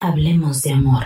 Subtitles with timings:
[0.00, 1.02] Hablemos de amor.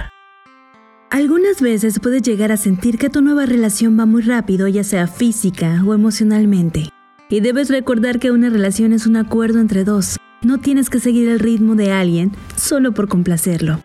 [1.10, 5.06] Algunas veces puedes llegar a sentir que tu nueva relación va muy rápido, ya sea
[5.06, 6.90] física o emocionalmente.
[7.30, 10.18] Y debes recordar que una relación es un acuerdo entre dos.
[10.42, 13.82] No tienes que seguir el ritmo de alguien solo por complacerlo.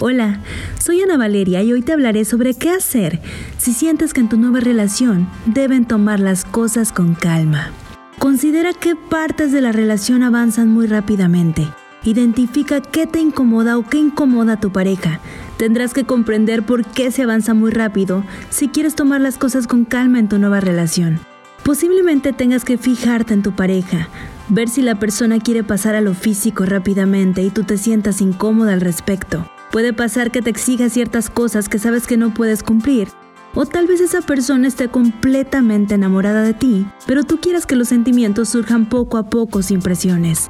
[0.00, 0.40] Hola,
[0.80, 3.20] soy Ana Valeria y hoy te hablaré sobre qué hacer
[3.58, 7.70] si sientes que en tu nueva relación deben tomar las cosas con calma.
[8.18, 11.68] Considera qué partes de la relación avanzan muy rápidamente.
[12.04, 15.20] Identifica qué te incomoda o qué incomoda a tu pareja.
[15.56, 19.84] Tendrás que comprender por qué se avanza muy rápido si quieres tomar las cosas con
[19.84, 21.18] calma en tu nueva relación.
[21.64, 24.08] Posiblemente tengas que fijarte en tu pareja,
[24.48, 28.72] ver si la persona quiere pasar a lo físico rápidamente y tú te sientas incómoda
[28.72, 29.46] al respecto.
[29.72, 33.08] Puede pasar que te exija ciertas cosas que sabes que no puedes cumplir.
[33.54, 37.88] O tal vez esa persona esté completamente enamorada de ti, pero tú quieras que los
[37.88, 40.48] sentimientos surjan poco a poco sin presiones.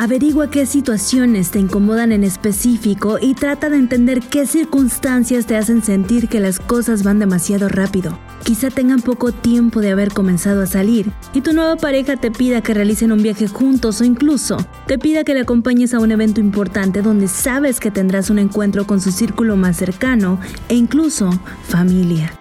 [0.00, 5.82] Averigua qué situaciones te incomodan en específico y trata de entender qué circunstancias te hacen
[5.82, 8.18] sentir que las cosas van demasiado rápido.
[8.42, 12.62] Quizá tengan poco tiempo de haber comenzado a salir y tu nueva pareja te pida
[12.62, 16.40] que realicen un viaje juntos o incluso te pida que le acompañes a un evento
[16.40, 21.28] importante donde sabes que tendrás un encuentro con su círculo más cercano e incluso
[21.68, 22.32] familia.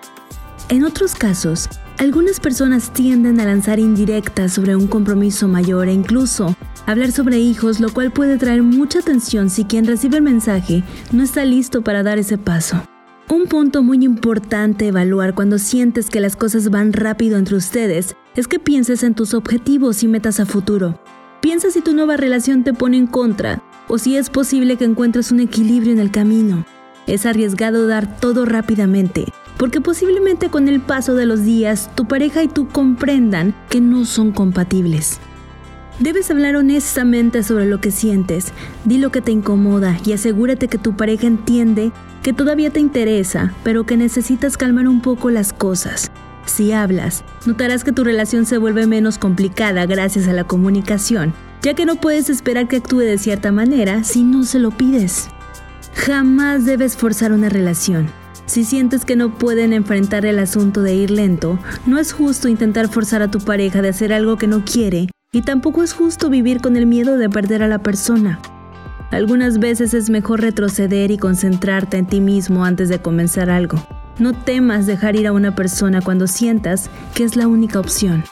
[0.70, 1.68] En otros casos,
[2.00, 7.82] algunas personas tienden a lanzar indirectas sobre un compromiso mayor e incluso hablar sobre hijos,
[7.82, 12.02] lo cual puede traer mucha atención si quien recibe el mensaje no está listo para
[12.02, 12.82] dar ese paso.
[13.30, 18.48] Un punto muy importante evaluar cuando sientes que las cosas van rápido entre ustedes es
[18.48, 20.98] que pienses en tus objetivos y metas a futuro.
[21.42, 25.34] Piensa si tu nueva relación te pone en contra o si es posible que encuentres
[25.34, 26.66] un equilibrio en el camino.
[27.08, 29.26] Es arriesgado dar todo rápidamente,
[29.60, 34.06] porque posiblemente con el paso de los días tu pareja y tú comprendan que no
[34.06, 35.20] son compatibles.
[36.00, 38.54] Debes hablar honestamente sobre lo que sientes,
[38.86, 41.92] di lo que te incomoda y asegúrate que tu pareja entiende
[42.24, 46.10] que todavía te interesa, pero que necesitas calmar un poco las cosas.
[46.46, 51.74] Si hablas, notarás que tu relación se vuelve menos complicada gracias a la comunicación, ya
[51.74, 55.28] que no puedes esperar que actúe de cierta manera si no se lo pides.
[55.94, 58.08] Jamás debes forzar una relación.
[58.46, 62.88] Si sientes que no pueden enfrentar el asunto de ir lento, no es justo intentar
[62.88, 66.60] forzar a tu pareja de hacer algo que no quiere y tampoco es justo vivir
[66.60, 68.40] con el miedo de perder a la persona.
[69.12, 73.78] Algunas veces es mejor retroceder y concentrarte en ti mismo antes de comenzar algo.
[74.18, 78.24] No temas dejar ir a una persona cuando sientas que es la única opción.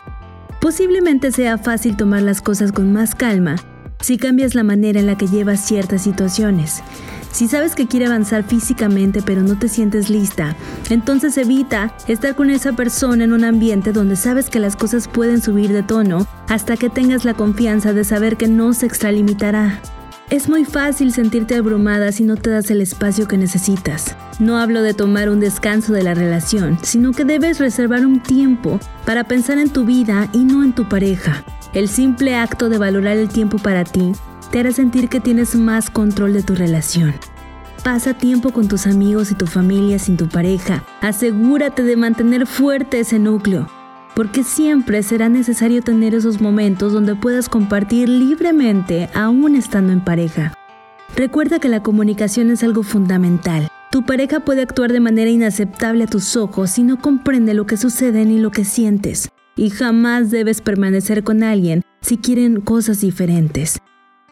[0.60, 3.56] Posiblemente sea fácil tomar las cosas con más calma
[4.02, 6.84] si cambias la manera en la que llevas ciertas situaciones.
[7.32, 10.56] Si sabes que quiere avanzar físicamente pero no te sientes lista,
[10.90, 15.42] entonces evita estar con esa persona en un ambiente donde sabes que las cosas pueden
[15.42, 19.82] subir de tono hasta que tengas la confianza de saber que no se extralimitará.
[20.30, 24.18] Es muy fácil sentirte abrumada si no te das el espacio que necesitas.
[24.40, 28.80] No hablo de tomar un descanso de la relación, sino que debes reservar un tiempo
[29.06, 31.46] para pensar en tu vida y no en tu pareja.
[31.74, 34.14] El simple acto de valorar el tiempo para ti
[34.52, 37.14] te hará sentir que tienes más control de tu relación.
[37.84, 40.84] Pasa tiempo con tus amigos y tu familia sin tu pareja.
[41.02, 43.68] Asegúrate de mantener fuerte ese núcleo,
[44.16, 50.54] porque siempre será necesario tener esos momentos donde puedas compartir libremente aún estando en pareja.
[51.16, 53.70] Recuerda que la comunicación es algo fundamental.
[53.92, 57.78] Tu pareja puede actuar de manera inaceptable a tus ojos si no comprende lo que
[57.78, 59.30] sucede ni lo que sientes.
[59.58, 63.80] Y jamás debes permanecer con alguien si quieren cosas diferentes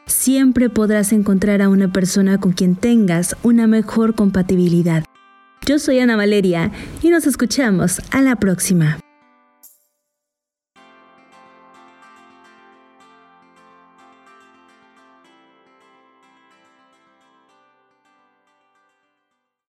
[0.05, 5.03] siempre podrás encontrar a una persona con quien tengas una mejor compatibilidad.
[5.65, 6.71] Yo soy Ana Valeria
[7.01, 8.99] y nos escuchamos a la próxima.